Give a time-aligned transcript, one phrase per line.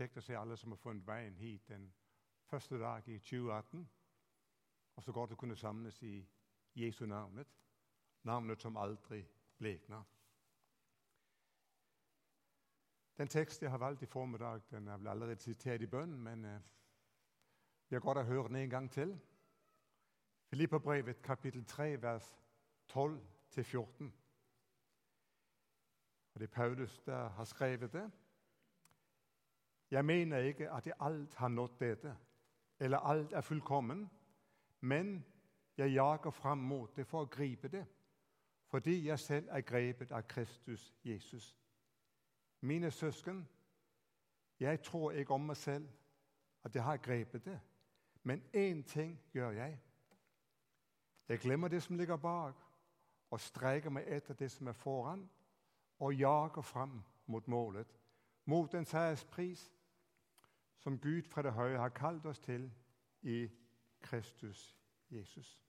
[0.00, 1.90] kjekt å se alle som har funnet veien hit den
[2.48, 3.82] første dag i 2018.
[4.96, 6.14] Og så godt å kunne samles i
[6.74, 7.48] Jesu navnet,
[8.24, 9.20] navnet som aldri
[9.58, 10.02] blekner.
[13.20, 16.44] Den tekst jeg har valgt i formiddag, den er vel allerede sitert i bønnen, men
[16.44, 16.70] eh,
[17.88, 19.12] vi har godt å høre den en gang til.
[20.48, 22.30] Filippabrevet kapittel 3, vers
[22.88, 24.08] 12-14.
[26.32, 28.08] Og Det er Paulus der har skrevet det.
[29.90, 32.16] Jeg mener ikke at jeg alt har nådd dette,
[32.80, 34.10] eller alt er fullkommen,
[34.80, 35.24] men
[35.76, 37.86] jeg jager fram mot det for å gripe det,
[38.70, 41.56] fordi jeg selv er grepet av Kristus Jesus.
[42.60, 43.48] Mine søsken,
[44.60, 45.88] jeg tror ikke om meg selv
[46.64, 47.60] at jeg har grepet det,
[48.22, 49.78] men én ting gjør jeg.
[51.28, 52.54] Jeg glemmer det som ligger bak,
[53.30, 55.30] og streker meg etter det som er foran,
[55.98, 57.86] og jager fram mot målet,
[58.44, 59.70] mot en seierspris
[60.80, 62.70] som Gud fra det høye har kalt oss til
[63.22, 63.48] i
[64.00, 64.76] Kristus
[65.10, 65.62] Jesus.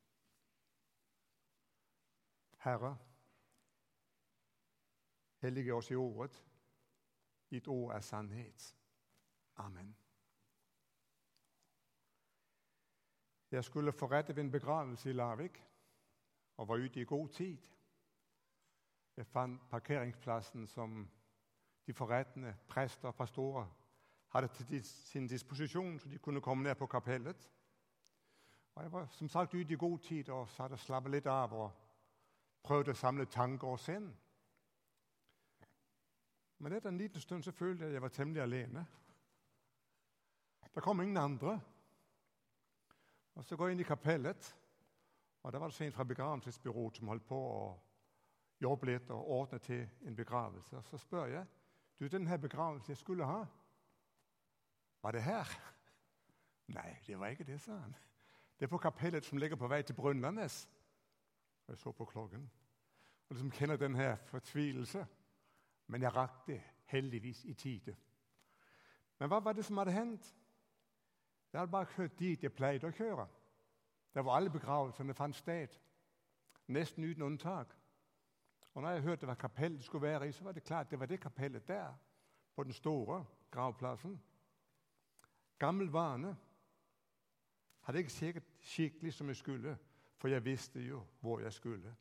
[2.57, 2.97] Herre,
[5.41, 6.43] hellige oss i ordet.
[7.49, 8.75] Ditt ord er sannhet.
[9.55, 9.97] Amen.
[13.51, 15.63] Jeg skulle forrette ved en begravelse i Larvik
[16.57, 17.57] og var ute i god tid.
[19.17, 21.09] Jeg fant parkeringsplassen som
[21.87, 23.80] de forrettende prester og pastorer
[24.31, 27.49] hadde til sin disposisjon, så de kunne komme ned på kapellet.
[28.75, 31.53] Og Jeg var som sagt ute i god tid og satt og slappet litt av
[31.53, 31.71] og
[32.63, 34.07] prøvde å samle tanker og sinn.
[36.61, 38.85] Men etter en liten stund så følte jeg at jeg var temmelig alene.
[40.75, 41.59] Det kom ingen andre.
[43.35, 44.55] Og Så går jeg inn i kapellet,
[45.43, 47.79] og der var det en fra begravelsesbyrået som holdt på å
[48.61, 50.77] jobbe litt og ordne til en begravelse.
[50.77, 51.45] Og Så spør jeg
[51.99, 53.45] du, denne begravelsen jeg skulle ha,
[55.01, 55.51] var det her?
[56.67, 57.95] Nei, det var ikke det, sa han.
[58.59, 60.69] Det er på kapellet som ligger på vei til Brønnlandnes.
[61.67, 62.51] Jeg så på klokken
[63.31, 65.05] og liksom kjenner denne fortvilelse.
[65.87, 67.95] Men jeg rakk det heldigvis i tide.
[69.19, 70.25] Men hva var det som hadde hendt?
[71.53, 73.27] Jeg hadde bare kjørt dit jeg pleide å kjøre.
[74.11, 75.77] Der hvor alle begravelsene fant sted.
[76.67, 77.71] Nesten uten unntak.
[78.73, 81.07] Og når jeg hørte hva kapellet skulle være i, så var det klart det var
[81.07, 81.95] det kapellet der.
[82.55, 84.19] På den store gravplassen.
[85.61, 86.37] Gammel vane.
[87.81, 89.77] Hadde ikke sikkert skikkelig som jeg skulle,
[90.17, 91.95] for jeg visste jo hvor jeg skulle.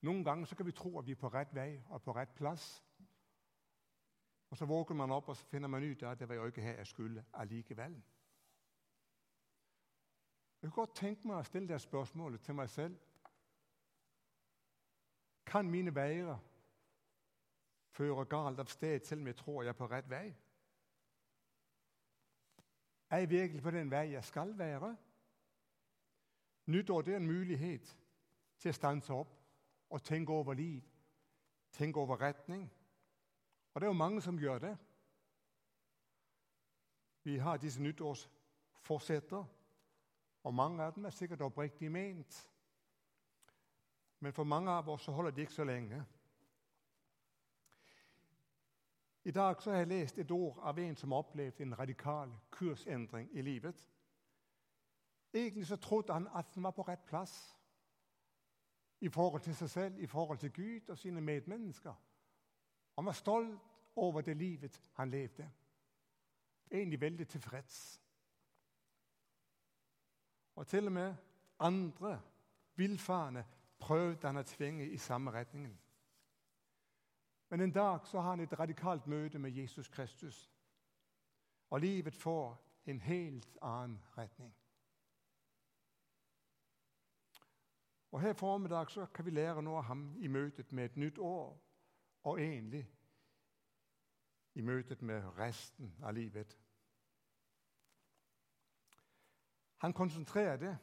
[0.00, 2.34] Noen ganger så kan vi tro at vi er på rett vei og på rett
[2.34, 2.84] plass.
[4.50, 6.62] Og Så våger man opp og så finner man ut at det var jo ikke
[6.62, 8.02] her jeg skulle allikevel.
[10.62, 12.96] Jeg kan godt tenke meg å stille det spørsmålet til meg selv.
[15.46, 16.38] Kan mine veier
[17.90, 20.36] føre galt av sted selv om jeg tror jeg er på rett vei?
[23.10, 24.96] Er jeg virkelig på den vei jeg skal være?
[26.66, 27.96] Nyttår det er en mulighet
[28.58, 29.32] til å stanse opp
[29.90, 30.84] og tenke over liv,
[31.72, 32.68] tenke over retning.
[33.74, 34.76] Og det er jo mange som gjør det.
[37.22, 39.44] Vi har disse nyttårsforsetter,
[40.42, 42.38] og mange av dem er sikkert oppriktig ment.
[44.20, 46.04] Men for mange av oss så holder de ikke så lenge.
[49.24, 53.28] I dag har jeg lest et ord av en som har opplevd en radikal kursendring
[53.32, 53.90] i livet.
[55.34, 57.56] Egentlig så trodde han at han var på rett plass
[59.00, 61.94] i forhold til seg selv, i forhold til Gud og sine medmennesker.
[62.96, 63.60] Han var stolt
[63.96, 65.50] over det livet han levde.
[66.70, 68.02] Egentlig veldig tilfreds.
[70.54, 71.14] Og til og med
[71.58, 72.20] andre
[72.74, 73.44] villfarne
[73.78, 75.78] prøvde han å tvinge i samme retningen.
[77.50, 80.52] Men en dag så har han et radikalt møte med Jesus Kristus.
[81.70, 84.54] Og livet får en helt annen retning.
[88.10, 91.18] Og Her formiddag så kan vi lære noe av ham i møtet med et nytt
[91.18, 91.60] år,
[92.22, 92.90] og egentlig
[94.54, 96.58] i møtet med resten av livet.
[99.76, 100.78] Han konsentrerer det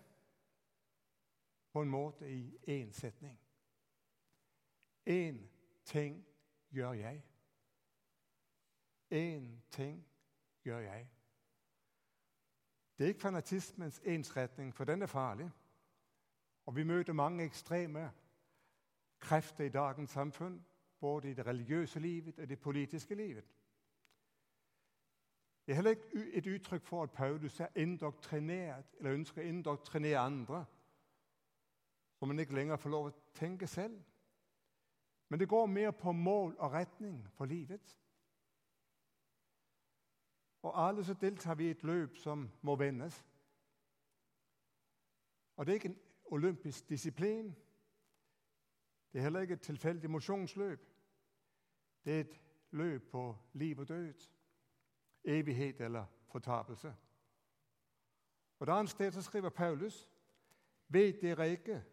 [1.72, 3.40] på en måte i én setning.
[5.06, 5.48] Én
[5.86, 6.26] ting
[6.70, 7.24] gjør jeg.
[9.12, 10.08] Én ting
[10.64, 11.10] gjør jeg.
[12.98, 15.52] Det er ikke fanatismens ensretning, for den er farlig.
[16.66, 18.12] Og vi møter mange ekstreme
[19.20, 20.66] krefter i dagens samfunn,
[21.00, 23.46] både i det religiøse livet og det politiske livet.
[25.66, 30.20] Det er heller ikke et uttrykk for at Paulus er indoktrinert eller ønsker å indoktrinere
[30.20, 30.66] andre,
[32.16, 33.98] som man ikke lenger får lov å tenke selv.
[35.30, 38.00] Men det går mer på mål og retning for livet.
[40.62, 43.26] Og alle så deltar vi i et løp som må vendes.
[45.56, 47.56] Og det er ikke en olympisk disiplin.
[49.14, 50.80] Det er heller ikke et tilfeldig mosjonsløp.
[52.06, 52.42] Det er et
[52.72, 54.30] løp på liv og død.
[55.24, 56.96] Evighet eller fortapelse.
[58.60, 60.10] Og Et annet sted så skriver Paulus
[60.88, 61.84] Vet dere ikke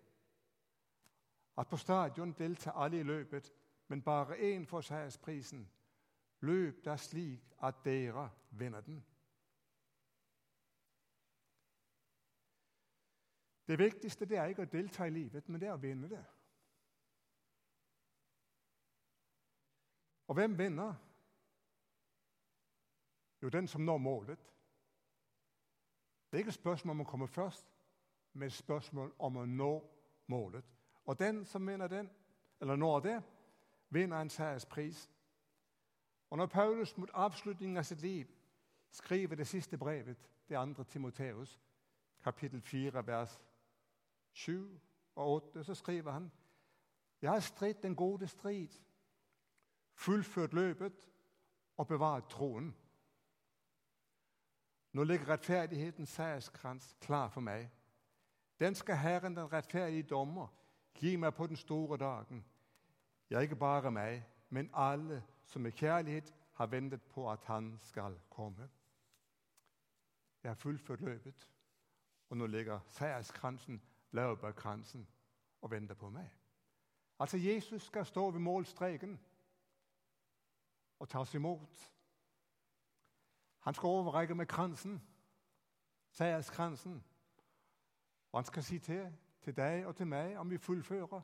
[1.56, 3.52] at på stadion deltar alle i løpet,
[3.88, 5.70] men bare én får seiersprisen?
[6.40, 9.04] Løp da slik at dere vinner den.
[13.66, 16.24] Det viktigste det er ikke å delta i livet, men det er å vinne det.
[20.28, 20.94] Og hvem vinner?
[23.42, 24.38] Jo, den som når målet.
[26.30, 27.66] Det er ikke et spørsmål om å komme først,
[28.32, 29.72] men et spørsmål om å nå
[30.32, 30.64] målet.
[31.04, 32.10] Og den som vinner den,
[32.60, 33.22] eller når det,
[33.90, 35.10] vinner en seierspris.
[36.30, 38.26] Og når Paulus mot avslutningen av sitt liv
[38.90, 41.60] skriver det siste brevet, det andre Timoteus,
[42.22, 43.40] kapittel 4, vers
[44.32, 44.80] 7
[45.14, 46.32] og 8, så skriver han
[47.22, 48.68] Jeg har stridd den gode strid,
[49.94, 51.08] fullført løpet
[51.76, 52.76] og bevaret troen.
[54.92, 57.70] Nå ligger rettferdighetens seierskrans klar for meg.
[58.60, 60.46] Den skal Herren, den rettferdige dommer,
[60.94, 62.44] gi meg på den store dagen.
[63.30, 68.18] Ja, ikke bare meg, men alle som med kjærlighet har ventet på at han skal
[68.30, 68.68] komme.
[70.42, 71.50] Jeg har fullført løpet,
[72.28, 73.82] og nå ligger seierskransen
[74.14, 75.08] laurbærkransen
[75.60, 76.30] og venter på meg.
[77.18, 79.20] Altså, Jesus skal stå ved målstreken
[80.98, 81.90] og tas imot.
[83.58, 85.02] Han skal overrekke med kransen,
[86.10, 87.04] seierskransen.
[88.32, 91.20] Og han skal si til, til deg og til meg, om vi fullfører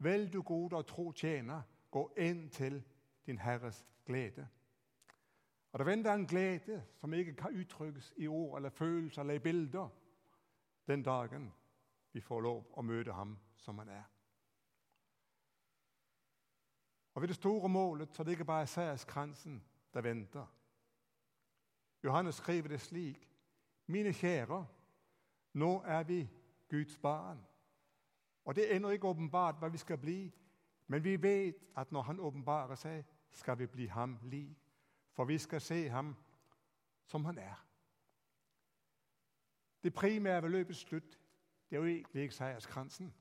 [0.00, 2.78] Vel, du gode og tro tjener, gå inn til
[3.26, 4.48] din Herres glede.
[5.72, 9.38] Og Det venter en glede som ikke kan uttrykkes i ord eller følelser eller i
[9.38, 9.88] bilder
[10.86, 11.52] den dagen
[12.12, 14.06] vi får lov å møte ham som han er.
[17.14, 19.62] Og Ved det store målet så ligger bare seierskransen
[19.94, 20.46] der venter.
[22.04, 23.28] Johannes skriver det slik.:
[23.86, 24.66] Mine kjære,
[25.52, 26.28] nå er vi
[26.70, 27.46] Guds barn.
[28.44, 30.32] Og Det er ennå ikke åpenbart hva vi skal bli,
[30.86, 34.58] men vi vet at når Han åpenbarer seg, skal vi bli ham lik.
[35.12, 36.16] For vi skal se ham
[37.04, 37.66] som han er.
[39.82, 41.18] Det primære ved løpets slutt
[41.70, 43.14] det er jo egentlig ikke seierskransen.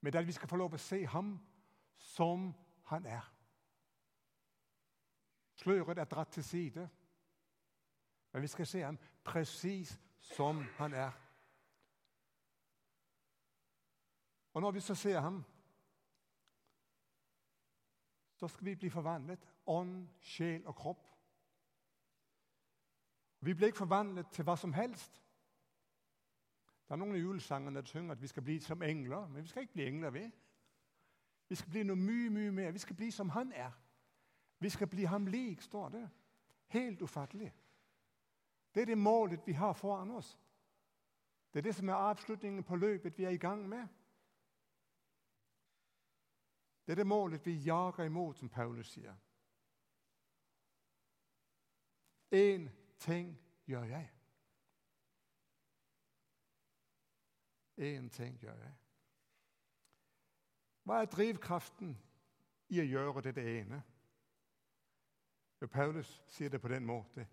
[0.00, 1.40] Men at vi skal få lov å se ham
[1.96, 2.54] som
[2.84, 3.34] han er.
[5.54, 6.88] Sløret er dratt til side,
[8.32, 11.23] men vi skal se ham presis som han er.
[14.54, 15.44] Og når vi så ser ham,
[18.34, 21.10] så skal vi bli forvandlet ånd, sjel og kropp.
[23.40, 25.20] Vi blir ikke forvandlet til hva som helst.
[26.84, 29.48] Det er noen av julesangene der synger at vi skal bli som engler, men vi
[29.48, 30.30] skal ikke bli engler ved.
[31.48, 32.70] Vi skal bli noe mye, mye mer.
[32.72, 33.72] Vi skal bli som han er.
[34.58, 36.04] Vi skal bli ham lik, står det.
[36.66, 37.52] Helt ufattelig.
[38.74, 40.38] Det er det målet vi har foran oss.
[41.52, 43.88] Det er det som er avslutningen på løpet vi er i gang med.
[46.86, 49.14] Det er det målet vi jager imot, som Paulus sier.
[52.34, 52.68] Én
[52.98, 54.10] ting gjør jeg.
[57.76, 58.74] Én ting gjør jeg.
[60.84, 61.94] Hva er drivkraften
[62.68, 63.80] i å gjøre det, det ene?
[65.60, 67.24] Jo, Paulus sier det på den måten.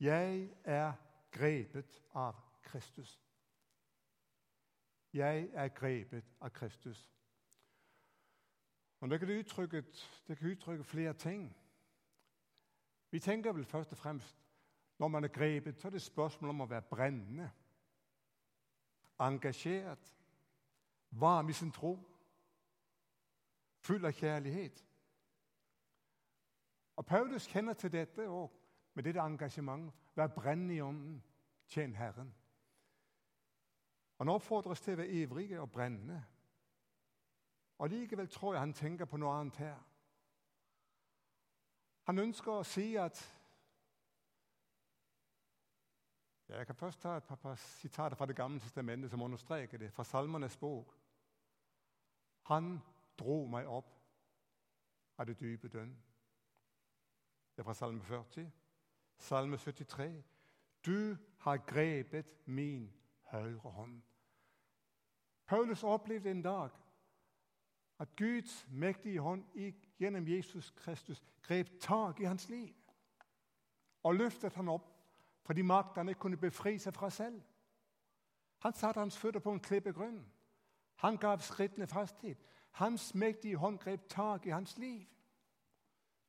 [0.00, 0.92] Jeg er
[1.30, 3.20] grepet av Kristus.
[5.12, 7.08] Jeg er grepet av Kristus.
[9.00, 9.84] Og Det kan uttrykke,
[10.28, 11.56] det kan uttrykke flere ting.
[13.10, 14.36] Vi tenker vel først og fremst
[14.98, 17.50] når man er grepet, så er det spørsmål om å være brennende
[19.20, 20.16] engasjert,
[21.10, 21.94] varm i sin tro,
[23.80, 24.84] full av kjærlighet.
[26.96, 28.50] Og Paulus kjenner til dette òg,
[28.94, 29.96] med dette engasjementet.
[30.16, 31.22] Vær brennende i ånden,
[31.68, 32.34] tjen Herren.
[34.18, 36.18] Han oppfordres til å være ivrige og brennende.
[37.80, 39.76] Og Likevel tror jeg han tenker på noe annet her.
[42.04, 43.20] Han ønsker å si at
[46.50, 49.78] Ja, jeg kan først ta et par, par sitater fra Det gamle testamentet som understreker
[49.78, 50.92] det, fra Salmenes bok.
[52.50, 52.80] Han
[53.18, 53.94] dro meg opp
[55.16, 55.94] av det dype dønn.
[57.54, 58.50] Det er fra Salme 40.
[59.16, 60.10] Salme 73.
[60.86, 62.90] Du har grepet min
[63.30, 64.02] høyre hånd.
[65.46, 66.70] Paulus opplevde en dag
[68.00, 69.44] at Guds mektige hånd
[69.98, 72.74] gjennom Jesus Kristus grep tak i hans liv.
[74.02, 74.86] og løftet han opp
[75.44, 75.62] fordi
[75.94, 77.42] han ikke kunne befri seg fra selv.
[78.58, 80.32] Han satte hans føtter på en klippegrunn.
[80.94, 82.38] Han gav skrittene fasthet.
[82.70, 85.06] Hans mektige hånd grep tak i hans liv.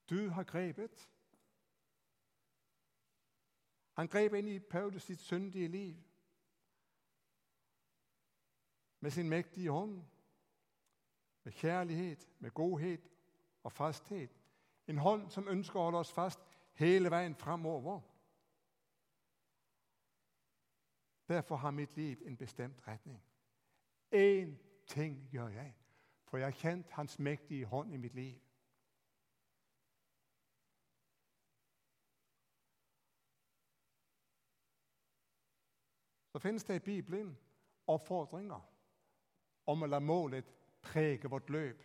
[0.10, 1.10] Du har grepet.
[3.94, 5.96] Han grep inn i Paulus sitt syndige liv
[9.00, 10.02] med sin mektige hånd,
[11.44, 13.12] med kjærlighet, med godhet
[13.64, 14.32] og fasthet.
[14.88, 16.40] En hånd som ønsker å holde oss fast
[16.74, 18.02] hele veien framover.
[21.28, 23.24] Derfor har mitt liv en bestemt retning.
[24.12, 24.56] Én
[24.88, 25.76] ting gjør jeg,
[26.26, 28.40] for jeg har kjent Hans mektige hånd i mitt liv.
[36.32, 37.38] Så finnes det i Bibelen
[37.88, 38.60] oppfordringer
[39.66, 40.52] om å la målet
[40.92, 41.84] prege vårt løp.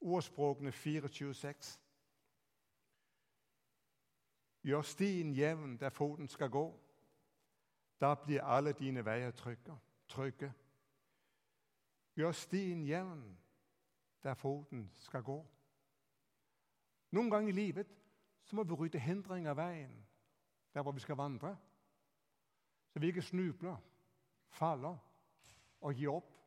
[0.00, 1.76] Ordspråkene 4.26.
[4.62, 6.64] Gjør stien jevn der foten skal gå.
[8.00, 9.30] Da blir alle dine veier
[10.08, 10.52] trygge.
[12.16, 13.24] Gjør stien jevn
[14.22, 15.38] der foten skal gå.
[17.10, 17.88] Noen ganger i livet
[18.44, 19.96] så må vi rydde hindringer av veien
[20.74, 21.56] der hvor vi skal vandre,
[22.92, 23.76] så vi ikke snubler,
[24.48, 24.96] faller
[25.80, 26.39] og gir opp.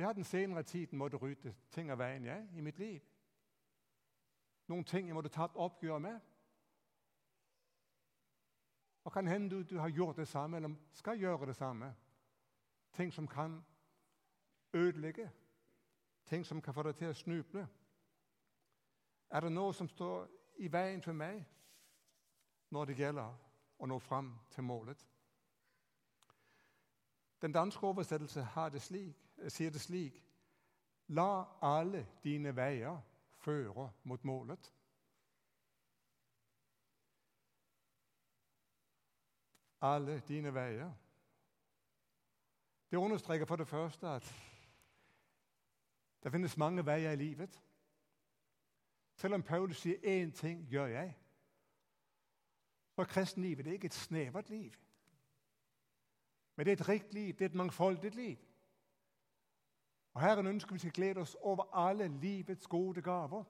[0.00, 3.02] Vi har den senere tiden måttet rydde ting av veien jeg, i mitt liv.
[4.72, 6.20] Noen ting jeg måtte tatt oppgjør med.
[9.04, 11.92] Og kan hende du, du har gjort det samme, eller skal gjøre det samme.
[12.96, 13.60] Ting som kan
[14.72, 15.30] ødelegge.
[16.26, 17.68] Ting som kan få deg til å snuble.
[19.30, 20.30] Er det noe som står
[20.64, 21.44] i veien for meg
[22.72, 23.36] når det gjelder
[23.78, 25.04] å nå fram til målet?
[27.42, 30.26] Den danske oversettelse det slik, sier det slik
[31.10, 33.00] La alle dine veier
[33.42, 34.72] føre mot målet.
[39.80, 40.92] Alle dine veier.
[42.90, 44.34] Det understreker for det første at
[46.22, 47.62] det finnes mange veier i livet.
[49.14, 51.16] Selv om Paulus sier én ting gjør jeg,
[52.94, 54.72] så er kristenlivet ikke et snevert liv.
[56.56, 58.36] Men det er et rikt liv, det er et mangfoldig liv.
[60.12, 63.44] Og Herren ønsker vi skal glede oss over alle livets gode gaver.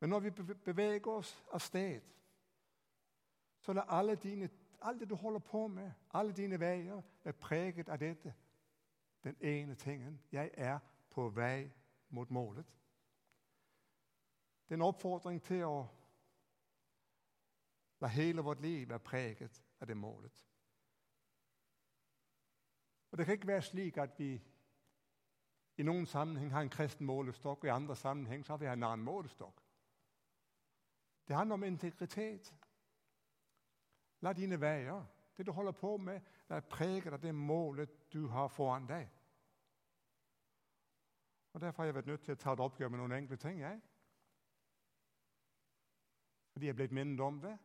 [0.00, 0.30] Men når vi
[0.64, 2.00] beveger oss av sted,
[3.60, 7.88] så la alle dine, alt det du holder på med, alle dine veier, være preget
[7.88, 8.34] av dette.
[9.24, 10.78] Den ene tingen jeg er
[11.10, 11.70] på vei
[12.08, 12.66] mot målet.
[14.68, 15.86] Det er en oppfordring til å
[18.00, 20.46] la hele vårt liv være preget av det målet.
[23.12, 24.42] Og Det kan ikke være slik at vi
[25.76, 28.82] i noen sammenheng har en kristen målestokk, og i andre sammenheng så har vi en
[28.82, 29.60] annen målestokk.
[31.28, 32.54] Det handler om integritet.
[34.20, 35.04] La dine veier,
[35.36, 39.08] det du holder på med, være preget av det målet du har foran deg.
[41.52, 43.60] Og Derfor har jeg vært nødt til å ta et oppgjør med noen enkle ting.
[43.60, 43.80] jeg.
[46.52, 47.58] Fordi jeg er blitt minnet om det.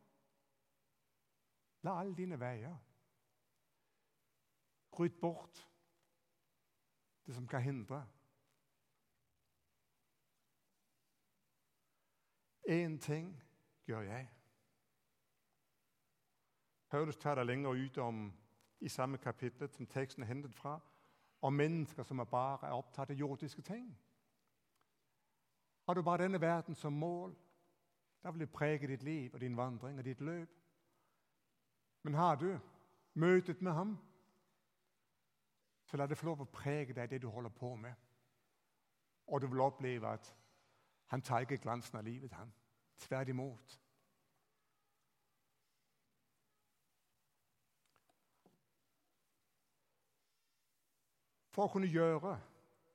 [1.83, 2.75] La alle dine veier
[4.99, 5.67] Rydd bort
[7.25, 8.07] det som kan hindre.
[12.67, 13.43] Én ting
[13.85, 14.29] gjør jeg.
[16.89, 18.33] Paulus tar det lenger ut om
[18.79, 20.79] i samme kapittel som teksten er hentet fra,
[21.41, 23.97] om mennesker som er bare er opptatt av jordiske ting.
[25.87, 27.35] Har du bare denne verden som mål,
[28.23, 30.49] da vil det prege ditt liv og din vandring og ditt løp.
[32.03, 32.59] Men har du
[33.13, 33.97] møtet med ham,
[35.87, 37.93] så la det få lov å prege deg, det du holder på med.
[39.27, 40.33] Og du vil oppleve at
[41.07, 42.51] han tar ikke glansen av livet, han.
[42.99, 43.77] Tvert imot.
[51.55, 52.35] For å kunne gjøre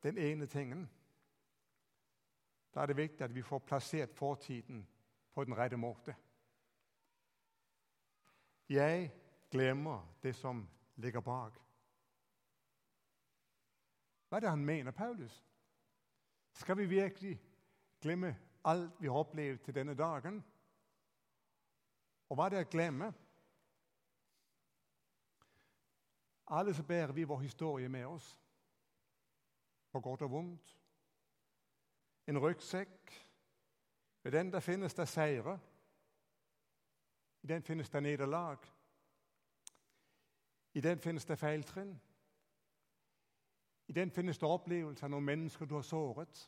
[0.04, 0.84] den ene tingen
[2.72, 4.86] da er det viktig at vi får plassert fortiden
[5.34, 6.14] på den rette måte.
[8.68, 9.10] Jeg
[9.50, 10.62] glemmer det som
[10.96, 11.58] ligger bak.
[14.32, 15.44] Hva er det han mener, Paulus?
[16.52, 17.40] Skal vi virkelig
[18.00, 20.44] glemme alt vi har opplevd til denne dagen?
[22.28, 23.10] Og hva er det å glemme?
[26.48, 28.30] Alle så bærer vi vår historie med oss,
[29.92, 30.72] på godt og vondt.
[32.26, 33.12] En ryggsekk.
[34.22, 35.58] Ved den der finnes det seire.
[37.42, 38.64] I den finnes det nederlag.
[40.74, 41.92] I den finnes det feiltrinn.
[43.92, 46.38] I den finnes det opplevelser av noen mennesker du har såret.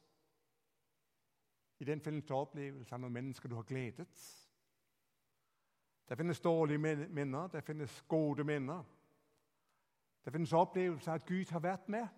[1.79, 4.21] I den finnes det opplevelser av noen mennesker du har gledet.
[6.09, 6.79] Der finnes dårlige
[7.13, 8.81] minner, der finnes gode minner.
[10.25, 12.09] Det finnes opplevelser av at Gud har vært med.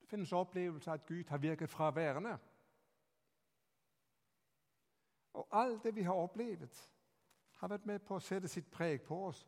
[0.00, 2.36] Det finnes opplevelser av at Gud har virket fraværende.
[5.32, 6.84] Og alt det vi har opplevd,
[7.56, 9.42] har vært med på å sette sitt preg på oss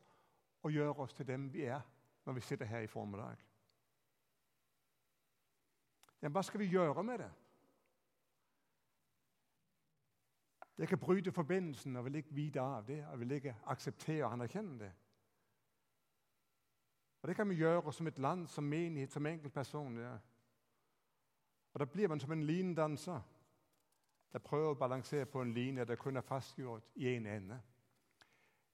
[0.67, 1.87] og gjøre oss til dem vi er
[2.27, 3.48] når vi sitter her i formiddag.
[6.23, 7.31] Ja, hva skal vi gjøre med det?
[10.79, 13.07] Det kan bryte forbindelsen og vil ikke vite av det.
[13.07, 14.93] og vil ikke akseptere og anerkjenne det.
[17.23, 19.99] Og Det kan vi gjøre som et land, som menighet, som enkeltperson.
[19.99, 20.19] Ja.
[21.73, 23.21] Og Da blir man som en lindanser
[24.33, 27.61] der prøver å balansere på en linje der kun er fastgjort i én ende.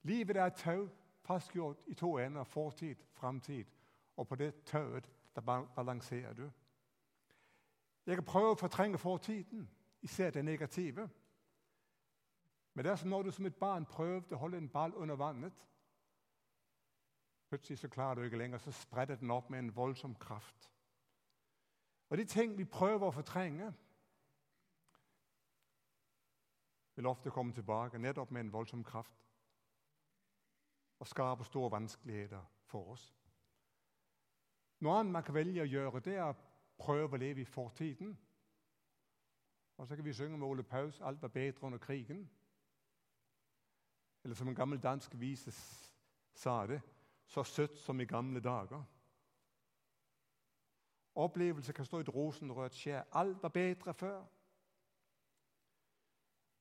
[0.02, 0.88] Livet er et tau
[1.22, 3.64] fastgjort i to ender, fortid, framtid.
[4.16, 5.40] Og på det tauet der
[5.76, 6.50] balanserer du.
[8.06, 9.68] Jeg kan prøve å fortrenge fortiden,
[10.02, 11.08] især det negative.
[12.74, 15.16] Men det er som når du som et barn prøvde å holde en ball under
[15.16, 15.64] vannet.
[17.48, 20.70] Plutselig så klarer du ikke lenger, så spredder den opp med en voldsom kraft.
[22.08, 23.72] Og De ting vi prøver å fortrenge,
[26.94, 29.24] vil ofte komme tilbake nettopp med en voldsom kraft
[31.02, 33.08] og skape store vanskeligheter for oss.
[34.80, 36.38] Noe annet man kan velge å gjøre, det er
[36.78, 38.18] prøve å leve i fortiden.
[39.76, 42.28] Og så kan vi synge med Ole Paus 'Alt var bedre under krigen'.
[44.24, 45.50] Eller som en gammel dansk vise
[46.32, 46.82] sa det
[47.26, 48.82] så søtt som i gamle dager.
[51.14, 53.02] Opplevelse kan stå i et rosenrødt skjær.
[53.12, 54.24] Alt var bedre før.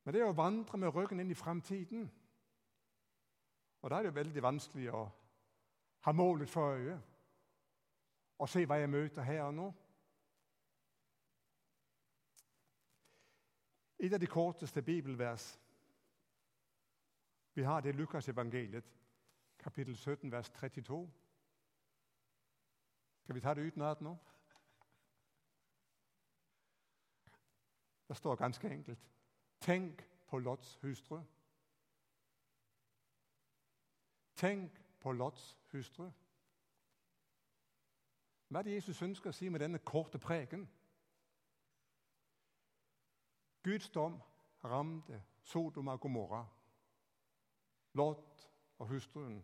[0.04, 2.12] Men det er å vandre med ryggen inn i framtiden.
[3.82, 5.02] Og da er det veldig vanskelig å
[6.04, 7.00] ha målet for øye
[8.38, 9.66] og se hva jeg møter her og nå.
[14.04, 15.60] Et av de korteste bibelvers
[17.54, 18.84] vi har, det er Lukas evangeliet,
[19.58, 21.10] kapittel 17, vers 32.
[23.20, 24.16] Skal vi ta det utenat nå?
[28.08, 29.10] Det står ganske enkelt
[29.60, 31.22] Tenk på Lots hustru.
[34.36, 36.10] Tenk på Lots hustru.
[38.48, 40.68] Hva er det Jesus ønsker å si med denne korte preken?
[43.64, 44.20] Guds dom
[44.64, 46.44] ramte Sodom og Gomorra.
[47.94, 49.42] Lot og hustruen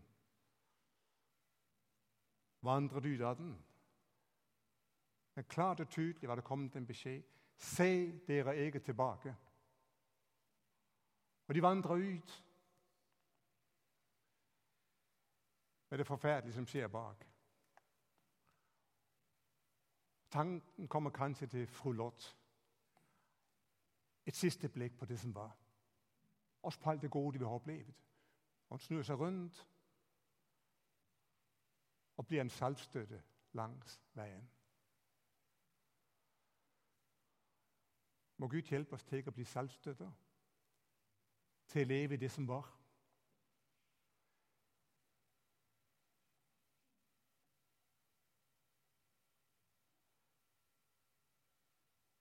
[2.62, 3.64] vandret ut av den.
[5.35, 7.22] Men klart og tydelig var det kommet en beskjed.
[7.56, 9.37] Se dere ikke tilbake.
[11.48, 12.44] Og de vandrer ut
[15.90, 17.26] med det forferdelige som skjer bak.
[20.30, 22.37] Tanken kommer kanskje til fru Lot.
[24.30, 25.56] Et siste blikk på det som var.
[26.62, 27.88] Også på alt det gode vi har opplevd.
[28.68, 29.66] Og han snur seg rundt
[32.16, 33.18] og blir en saltstøtte
[33.58, 34.44] langs veien.
[38.36, 40.12] Må Gud hjelpe oss til å bli saltstøtter,
[41.66, 42.70] til å leve i det som var.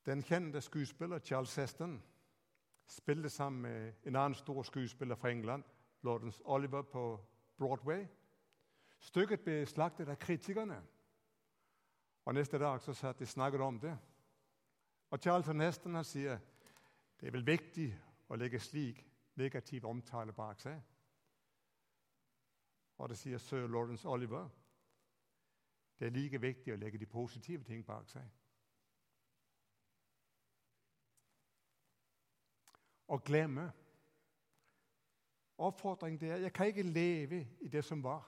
[0.10, 2.04] Den kjente skuespiller Charles Heston
[2.86, 5.64] spilte sammen med en annen stor skuespiller fra England,
[6.02, 7.20] Lawrence Oliver, på
[7.58, 8.08] Broadway.
[9.00, 10.80] Stykket ble slaktet av kritikerne.
[12.26, 13.94] Og Neste dag så satt de snakket om det.
[15.10, 16.42] Og Charlton Heston han sier
[17.20, 17.88] det er vel viktig
[18.30, 19.06] å legge slik
[19.38, 20.82] negativ omtale bak seg.
[22.98, 24.50] Og det sier sir Lawrence Oliver.
[26.00, 28.39] Det er like viktig å legge de positive ting bak seg.
[33.10, 33.66] Å glemme.
[35.60, 38.24] Oppfordringen er jeg kan ikke leve i det som var.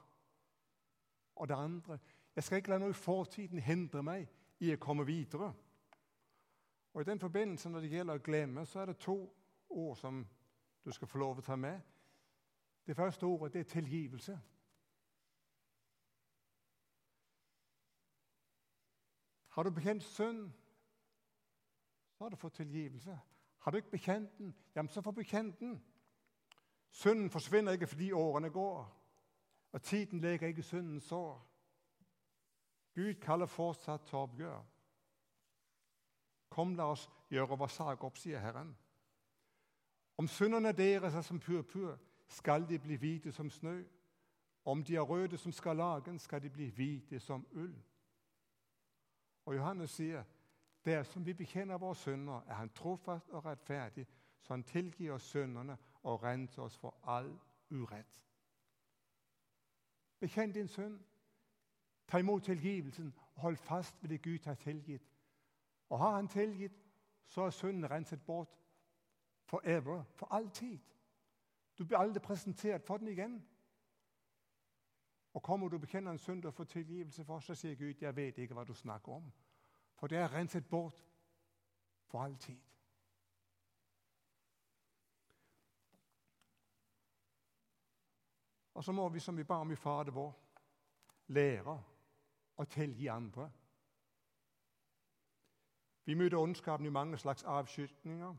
[1.35, 1.99] Og det andre
[2.35, 4.27] jeg skal ikke la noe i fortiden hindre meg
[4.63, 5.51] i å komme videre.
[6.93, 9.17] Og I den forbindelse, når det gjelder å glemme, så er det to
[9.69, 10.21] ord som
[10.85, 11.79] du skal få lov å ta med.
[12.87, 14.39] Det første ordet det er tilgivelse.
[19.51, 20.51] Har du bekjent synd,
[22.11, 23.19] så har du fått tilgivelse.
[23.61, 25.83] Har du ikke bekjent den, jamen så få bekjent den.
[26.89, 28.97] Synden forsvinner ikke fordi årene går,
[29.71, 31.47] og tiden leker ikke syndens sår.
[32.95, 34.63] Gud kaller fortsatt til oppgjør.
[36.49, 38.73] Kom, la oss gjøre vår sak opp, sier Herren.
[40.17, 43.83] Om syndene deres er som purpur, skal de bli hvite som snø.
[44.65, 47.73] Om de er røde som skarlagen, skal de bli hvite som ull.
[49.45, 50.23] Og Johannes sier,
[50.85, 54.07] Dersom vi bekjenner våre synder, er han trofast og rettferdig,
[54.39, 57.39] så han tilgir oss syndene og renser oss for all
[57.69, 58.25] urett.
[60.19, 60.99] Bekjenn din synd.
[62.07, 65.17] Ta imot tilgivelsen og hold fast ved det Gud har tilgitt.
[65.89, 66.85] Og har Han tilgitt,
[67.25, 68.57] så er synden renset bort
[69.43, 70.79] forever, for all tid.
[71.77, 73.47] Du blir aldri presentert for den igjen.
[75.33, 78.15] Og kommer du og bekjenner en synd og får tilgivelse for, så sier Gud, 'Jeg
[78.15, 79.31] vet ikke hva du snakker om'.
[80.01, 81.05] For det er renset bort
[82.07, 82.57] for all tid.
[88.73, 90.33] Og så må vi, som vi ba om i Fader vår,
[91.27, 91.75] lære
[92.57, 93.45] å tilgi andre.
[96.05, 98.35] Vi møter ondskapen i mange slags avskytninger.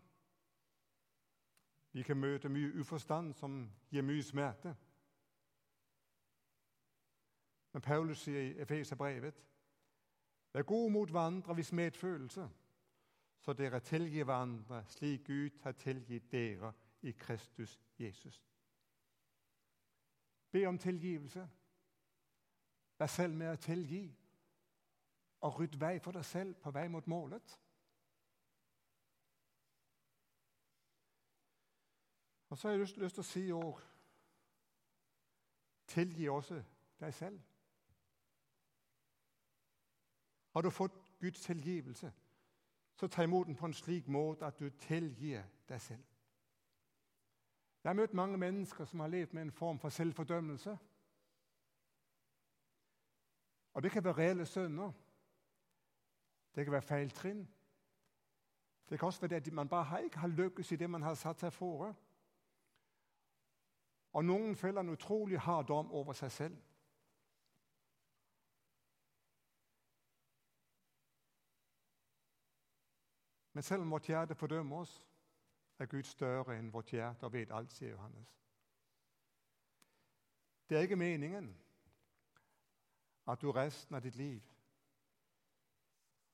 [1.93, 4.75] Vi kan møte mye uforstand som gir mye smerte.
[7.73, 9.52] Men Paulus sier i Efeserbrevet
[10.53, 12.49] Vær gode mot hverandre hvis medfølelse,
[13.41, 18.45] så dere tilgir hverandre slik Gud har tilgitt dere i Kristus Jesus.
[20.51, 21.49] Be om tilgivelse.
[22.99, 24.05] Vær selv med å tilgi.
[25.43, 27.57] Og rydd vei for deg selv på vei mot målet.
[32.53, 33.81] Og så har jeg lyst, lyst til å si òg
[35.93, 36.63] Tilgi også
[37.01, 37.41] deg selv.
[40.53, 42.13] Har du fått Guds tilgivelse,
[42.95, 46.05] så ta imot den på en slik måte at du tilgir deg selv.
[47.85, 50.79] Jeg har møtt mange mennesker som har levd med en form for selvfordømmelse.
[53.73, 54.93] Og Det kan være reelle sønner.
[56.55, 57.49] Det kan være feil trinn.
[58.91, 61.41] Det kan også være at man bare ikke har lykkes i det man har satt
[61.41, 61.95] seg fore.
[64.13, 66.57] Og noen føler en utrolig hard dom over seg selv.
[73.53, 75.07] Men selv om vårt hjerte fordømmer oss,
[75.79, 78.39] er Gud større enn vårt hjerte og vet alt, sier Johannes.
[80.69, 81.51] Det er ikke meningen
[83.27, 84.41] at du resten av ditt liv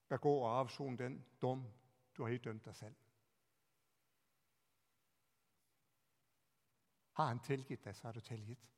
[0.04, 1.64] skal gå og avsone den dom
[2.16, 2.94] du har idømt deg selv.
[7.12, 8.68] Har Han tilgitt deg, så har du tilgitt.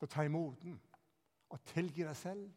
[0.00, 0.80] Så ta imot den
[1.48, 2.50] og tilgi deg selv.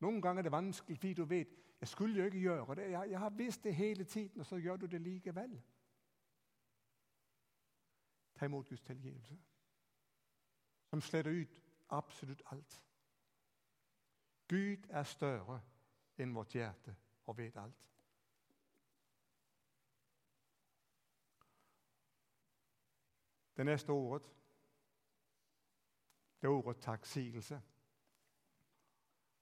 [0.00, 2.90] Noen ganger er det vanskelig fordi du vet jeg skulle jo ikke gjøre det.
[2.90, 5.62] Jeg, jeg har visst det hele tiden, og så gjør du det likevel.
[8.34, 9.38] Ta imot Guds tilgivelse,
[10.86, 12.82] som sletter ut absolutt alt.
[14.48, 15.60] Gud er større
[16.18, 17.90] enn vårt hjerte og vet alt.
[23.56, 24.28] Det neste ordet
[26.40, 27.62] det er ordet takksigelse.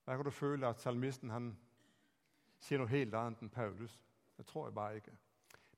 [0.06, 1.58] Der kan du føle at salmisten han
[2.60, 3.96] sier noe helt annet enn Paulus.
[4.36, 5.16] Det tror jeg bare ikke.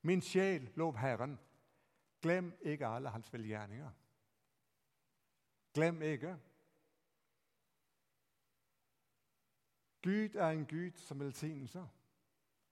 [0.01, 1.39] Min sjel, lov Herren.
[2.21, 3.91] Glem ikke alle hans velgjerninger.
[5.73, 6.37] Glem ikke.
[10.03, 11.87] Gud er en Gud som velsignelser.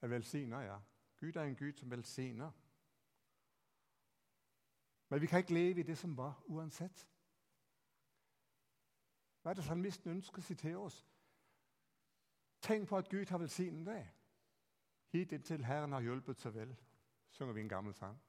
[0.01, 0.77] Er velsigner, ja.
[1.19, 2.51] Gud er en Gud som velsigner.
[5.09, 7.07] Men vi kan ikke leve i det som var, uansett.
[9.41, 11.10] Hva er det salmisten ønsker å til oss?
[12.61, 14.09] Tenk på at Gud har velsignet deg.
[15.11, 16.75] Hit inntil Herren har hjulpet så vel,
[17.29, 18.21] synger vi en gammel sang.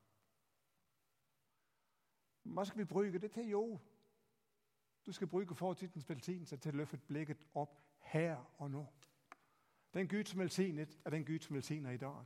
[2.43, 3.49] Hva skal vi bruke det til?
[3.49, 3.81] Jo,
[5.07, 8.87] du skal bruke fortidens velsignelse til å løfte blikket opp her og nå.
[9.95, 12.25] Den Gud som velsignet, er den Gud som velsigner i dag.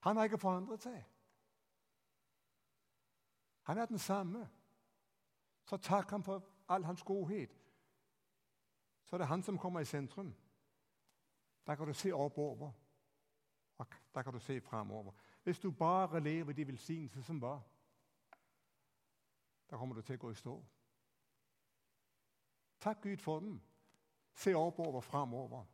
[0.00, 1.04] Han har ikke forandret seg.
[3.62, 4.48] Han er den samme.
[5.64, 7.63] Så takk ham for all hans godhet
[9.04, 10.34] så er det han som kommer i sentrum.
[11.66, 12.72] Der kan du se oppover,
[13.78, 15.12] og der kan du se framover.
[15.42, 17.62] Hvis du bare lever de velsignelser som var,
[19.70, 20.54] da kommer du til å gå i stå.
[22.80, 23.62] Takk Gud for den.
[24.34, 25.64] Se oppover, framover.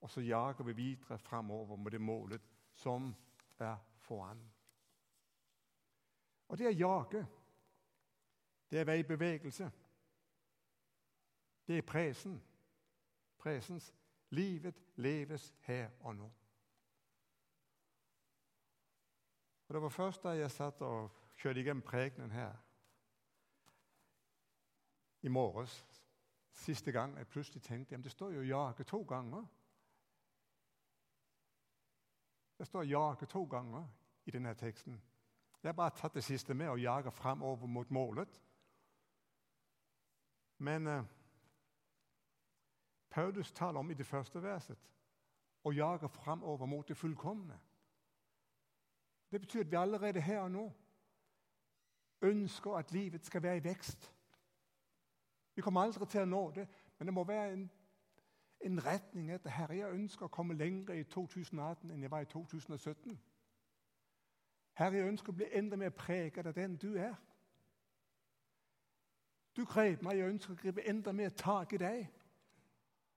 [0.00, 3.14] Og så jager vi videre framover med det målet som
[3.58, 4.42] er foran.
[6.48, 7.26] Og det å jage,
[8.70, 9.70] det er å være i bevegelse.
[11.66, 12.42] Det er presen
[13.44, 13.94] presens.
[14.30, 16.30] Livet leves her og nå.
[19.68, 22.56] Og Det var først da jeg satt og kjørte igjen prekenen her
[25.22, 25.84] i morges,
[26.52, 29.46] siste gang jeg plutselig tenkte at det står jo 'jage' to ganger.
[32.58, 33.88] Det står 'jage' to ganger
[34.26, 35.02] i denne teksten.
[35.62, 38.40] Jeg har bare tatt det siste med og jager framover mot målet.
[40.58, 41.04] Men uh,
[43.14, 44.78] Paulus taler om i det første verset
[45.64, 47.60] og jager framover mot det fullkomne.
[49.30, 50.72] Det betyr at vi allerede her og nå
[52.22, 54.14] ønsker at livet skal være i vekst.
[55.54, 56.66] Vi kommer aldri til å nå det,
[56.98, 57.70] men det må være en,
[58.60, 59.76] en retning etter Herre.
[59.76, 63.20] Jeg ønsker å komme lenger i 2018 enn jeg var i 2017.
[64.74, 67.14] Herre, jeg ønsker å bli enda mer preget av den du er.
[69.56, 72.23] Du grep meg, jeg ønsker å gripe enda mer tak i deg.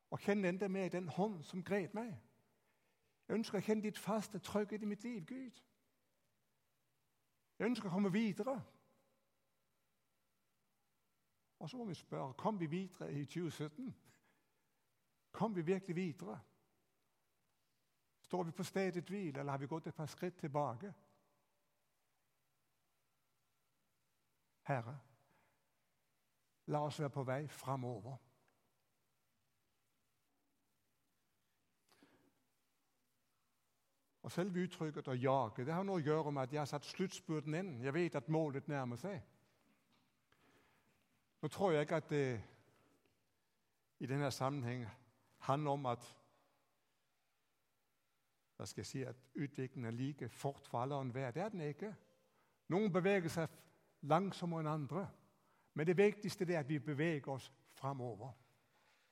[0.10, 2.14] Og kjenne enda mer den hånd som grep meg.
[3.28, 5.64] Jeg ønsker å kjenne ditt faste trygghet i mitt liv, Gud.
[7.60, 8.56] Jeg ønsker å komme videre.
[11.60, 13.96] Og så må vi spørre kom vi videre i 2017.
[15.32, 16.40] Kom vi virkelig videre?
[18.22, 20.94] Står vi på stedet hvil, eller har vi gått et par skritt tilbake?
[24.68, 24.98] Herre,
[26.66, 28.18] la oss være på vei framover.
[34.28, 36.86] Og Selve uttrykket 'å jage' det har noe å gjøre med at jeg har satt
[36.86, 37.84] sluttspurten inn.
[37.84, 39.22] Jeg vet at målet nærmer seg.
[41.42, 42.42] Nå tror jeg ikke at det
[44.00, 44.84] i denne sammenheng
[45.40, 46.04] handler om at
[48.58, 51.32] hva skal jeg si, at utviklingen er like fort for alle og enhver.
[51.32, 51.96] Det er den ikke.
[52.68, 53.48] Noen beveger seg
[54.02, 55.08] langsommere enn andre.
[55.74, 57.48] Men det viktigste er at vi beveger oss
[57.80, 58.34] framover,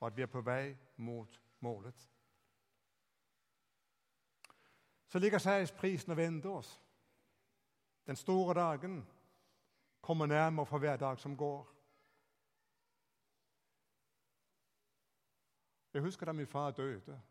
[0.00, 2.08] og at vi er på vei mot målet.
[5.06, 6.80] Så ligger seiersprisen og venter oss.
[8.06, 9.06] Den store dagen
[10.00, 11.72] kommer nærmere for hver dag som går.
[15.94, 17.22] Jeg husker da min far døde.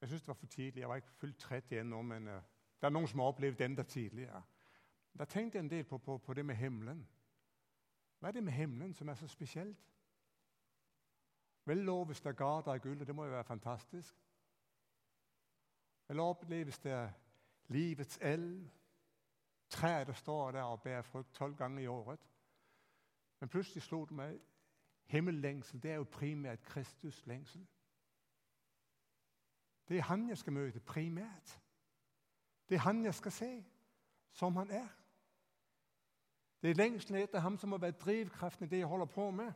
[0.00, 0.80] Jeg syntes det var for tidlig.
[0.80, 2.34] Jeg var ikke fullt 30 ennå, men uh,
[2.80, 4.42] det er noen som har opplevd enda tidligere.
[5.18, 7.08] Da tenkte jeg en del på, på, på, det med himmelen.
[8.18, 9.78] Hva er det med himmelen som er så spesielt?
[11.64, 14.16] Vel, loves det garder av gull, det må jo være fantastisk.
[16.10, 17.12] Eller oppleves det
[17.66, 18.68] livets elv,
[19.80, 22.20] der står der og bærer frukt tolv ganger i året?
[23.40, 24.40] Men plutselig slo det meg
[25.10, 27.66] Himmellengsel det er jo primært Kristus lengsel.
[29.88, 31.60] Det er han jeg skal møte primært.
[32.68, 33.64] Det er han jeg skal se
[34.32, 34.88] som han er.
[36.62, 39.52] Det er lengselen etter ham som må være drivkraften i det jeg holder på med.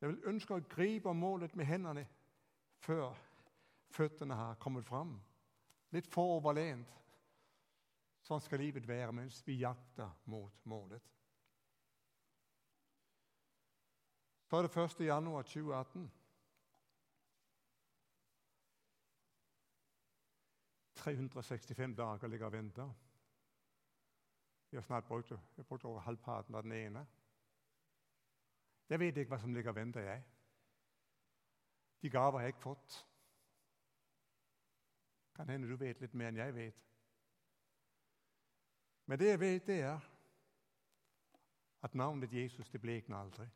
[0.00, 2.06] Jeg vil ønske å gripe målet med hendene
[2.78, 3.27] før
[3.92, 5.16] føttene har kommet fram.
[5.94, 6.90] Litt foroverlent.
[8.24, 11.04] Sånn skal livet være mens vi jakter mot målet.
[14.48, 15.04] Så er det 1.
[15.04, 16.08] januar 2018.
[20.98, 22.94] 365 dager ligger og venter.
[24.70, 27.06] Vi har snart brukt, jeg brukt over halvparten av den ene.
[28.88, 30.24] Jeg vet ikke hva som ligger og venter, jeg.
[32.02, 32.98] De gaver har jeg ikke fått.
[35.38, 36.78] Kan hende du vet litt mer enn jeg vet.
[39.06, 40.08] Men det jeg vet, det er
[41.86, 43.46] at navnet Jesus det blekner aldri.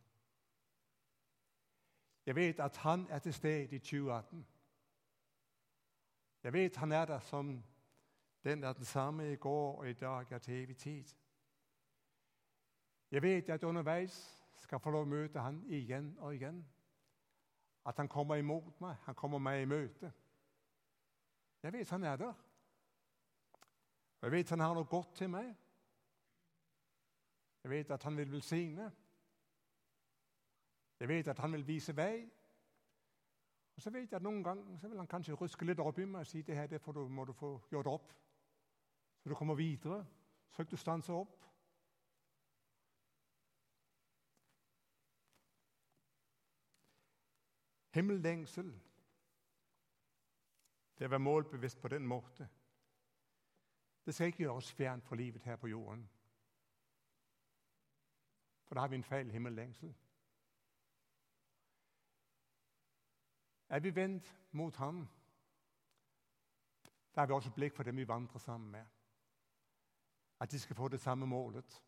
[2.26, 4.46] Jeg vet at han er til stede i 2018.
[6.42, 7.64] Jeg vet han er der som
[8.44, 11.04] den er den samme i går og i dag er til evig tid.
[13.10, 16.62] Jeg vet at underveis skal få lov å møte han igjen og igjen.
[17.86, 20.12] At han kommer imot meg, han kommer meg i møte.
[21.62, 22.34] Jeg vet han er der.
[24.22, 25.54] Jeg vet han har noe godt til meg.
[27.62, 28.92] Jeg vet at han vil velsigne.
[31.00, 32.30] Jeg vet at han vil vise vei.
[33.76, 36.04] Og så vet jeg at Noen ganger så vil han kanskje ruske litt opp i
[36.04, 38.12] meg og si det her det du, må du få gjort opp.
[39.22, 40.06] Så du kommer videre.
[40.50, 41.38] Så du stanser opp.
[47.94, 48.72] Himmellengsel,
[50.98, 52.48] det å være målbevisst på den måte,
[54.04, 56.02] det skal ikke gjøre oss fjernt fra livet her på jorden.
[58.64, 59.94] For da har vi en feil himmellengsel.
[63.68, 65.08] Er vi vendt mot ham,
[67.14, 68.86] da har vi også blikk for dem vi vandrer sammen med.
[70.40, 71.82] At de skal få det samme målet.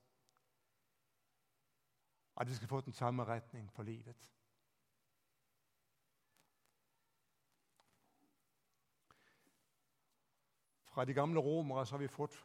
[2.36, 4.30] At de skal få den samme retning for livet.
[10.94, 12.36] Fra de gamle romere så har vi fått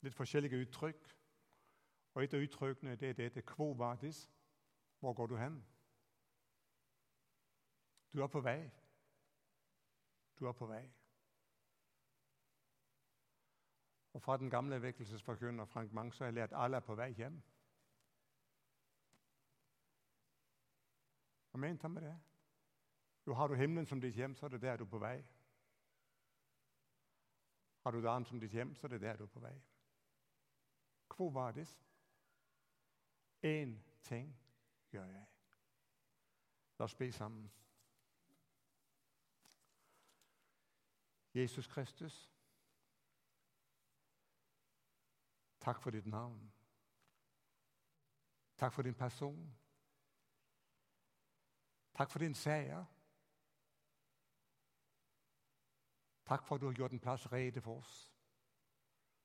[0.00, 1.08] litt forskjellige uttrykk.
[2.14, 4.30] Og Et av uttrykkene det er dette Quo vadis?
[5.00, 5.58] Hvor går du hen?
[8.12, 8.70] Du er på vei.
[10.40, 10.80] Du er på vei.
[14.14, 17.10] Og Fra den gamle vekkelsesforkynner Frank Mang så har jeg lært alle er på vei
[17.12, 17.42] hjem.
[21.50, 22.16] Hva mente han med det?
[23.26, 25.18] Jo, har du himmelen som ditt hjem, så er det der du er på vei.
[27.84, 29.62] Har du dagen som ditt hjem, så er det der du er på vei.
[31.16, 31.68] Hvor var det?
[33.44, 34.40] Én ting
[34.90, 35.26] gjør jeg.
[36.78, 37.52] La oss be sammen.
[41.34, 42.30] Jesus Kristus,
[45.60, 46.52] takk for ditt navn.
[48.56, 49.56] Takk for din person.
[51.94, 52.84] Takk for din seier.
[56.26, 58.14] Takk for at du har gjort en plass rede for oss.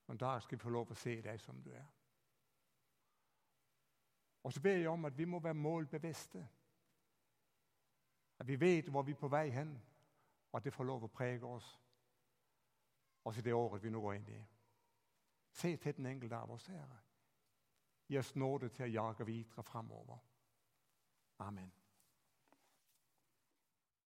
[0.07, 1.85] Og en dag skal vi få lov å se deg som du er.
[4.43, 6.47] Og så ber jeg om at vi må være målbevisste.
[8.39, 9.81] At vi vet hvor vi er på vei hen,
[10.51, 11.79] og at det får lov å prege oss
[13.23, 14.39] også i det året vi nå går inn i.
[15.51, 16.99] Se til den enkelte av oss, Herre.
[18.07, 20.17] Gi oss nåde til å jage videre framover.
[21.45, 21.78] Amen.